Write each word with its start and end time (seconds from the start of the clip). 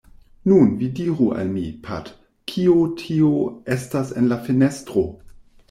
“Nun, 0.51 0.69
vi 0.79 0.87
diru 0.99 1.27
al 1.41 1.51
mi, 1.57 1.65
Pat, 1.89 2.09
kio 2.53 2.75
tio 3.03 3.31
estas 3.79 4.13
en 4.21 4.35
la 4.35 4.43
fenestro?” 4.51 5.09